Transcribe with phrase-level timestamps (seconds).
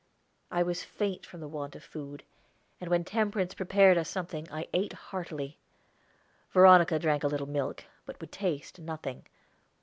[0.49, 2.23] I was faint from the want of food,
[2.79, 5.59] and when Temperance prepared us something I ate heartily.
[6.51, 9.27] Veronica drank a little milk, but would taste nothing.